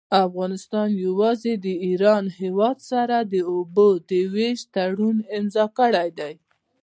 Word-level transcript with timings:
افغانستان 0.25 0.89
يوازي 1.05 1.53
د 1.65 1.67
ايران 1.87 2.25
هيواد 2.39 2.77
سره 2.91 3.17
د 3.33 3.35
اوبو 3.51 3.89
د 4.09 4.11
ويش 4.33 4.59
تړون 4.73 5.17
امضأ 5.37 5.65
کړي 5.77 6.07
دي. 6.19 6.33